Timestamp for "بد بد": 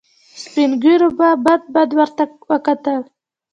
1.45-1.89